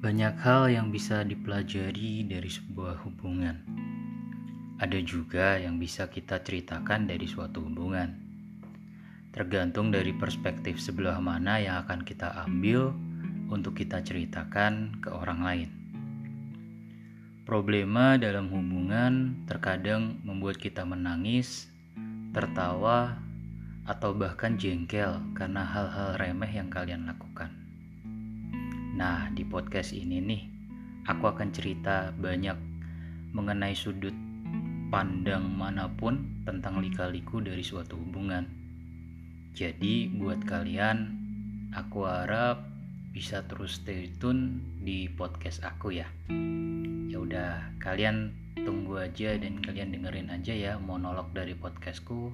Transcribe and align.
Banyak 0.00 0.40
hal 0.40 0.72
yang 0.72 0.88
bisa 0.88 1.20
dipelajari 1.28 2.24
dari 2.24 2.48
sebuah 2.48 3.04
hubungan. 3.04 3.60
Ada 4.80 4.96
juga 5.04 5.60
yang 5.60 5.76
bisa 5.76 6.08
kita 6.08 6.40
ceritakan 6.40 7.04
dari 7.04 7.28
suatu 7.28 7.60
hubungan. 7.60 8.08
Tergantung 9.28 9.92
dari 9.92 10.16
perspektif 10.16 10.80
sebelah 10.80 11.20
mana 11.20 11.60
yang 11.60 11.84
akan 11.84 12.00
kita 12.00 12.32
ambil 12.48 12.96
untuk 13.52 13.76
kita 13.76 14.00
ceritakan 14.00 15.04
ke 15.04 15.12
orang 15.12 15.40
lain. 15.44 15.68
Problema 17.44 18.16
dalam 18.16 18.48
hubungan 18.48 19.44
terkadang 19.44 20.16
membuat 20.24 20.56
kita 20.56 20.80
menangis, 20.80 21.68
tertawa, 22.32 23.20
atau 23.84 24.16
bahkan 24.16 24.56
jengkel 24.56 25.20
karena 25.36 25.60
hal-hal 25.60 26.16
remeh 26.16 26.56
yang 26.56 26.72
kalian 26.72 27.04
lakukan. 27.04 27.52
Nah, 28.90 29.29
podcast 29.50 29.90
ini 29.90 30.22
nih, 30.22 30.42
aku 31.10 31.26
akan 31.26 31.50
cerita 31.50 32.14
banyak 32.14 32.54
mengenai 33.34 33.74
sudut 33.74 34.14
pandang 34.94 35.50
mana 35.50 35.90
pun 35.90 36.42
tentang 36.46 36.78
lika-liku 36.78 37.42
dari 37.42 37.66
suatu 37.66 37.98
hubungan. 37.98 38.46
Jadi, 39.58 40.06
buat 40.14 40.46
kalian, 40.46 41.10
aku 41.74 42.06
harap 42.06 42.62
bisa 43.10 43.42
terus 43.50 43.82
stay 43.82 44.06
tune 44.22 44.62
di 44.86 45.10
podcast 45.10 45.66
aku 45.66 45.98
ya. 45.98 46.06
Ya 47.10 47.18
udah, 47.18 47.74
kalian 47.82 48.30
tunggu 48.62 49.02
aja 49.02 49.34
dan 49.34 49.58
kalian 49.58 49.90
dengerin 49.90 50.30
aja 50.30 50.54
ya 50.54 50.72
monolog 50.78 51.34
dari 51.34 51.58
podcastku 51.58 52.30